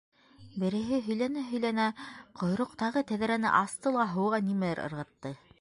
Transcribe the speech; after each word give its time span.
Береһе 0.61 0.97
һөйләнә-һөйләнә 1.07 1.85
ҡойроҡтағы 2.41 3.07
тәҙрәне 3.15 3.55
асты 3.63 3.97
ла 3.99 4.11
һыуға 4.15 4.45
нимәлер 4.51 4.87
ырғытты. 4.91 5.37